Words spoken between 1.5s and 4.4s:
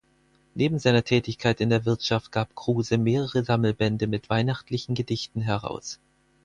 in der Wirtschaft gab Kruse mehrere Sammelbände mit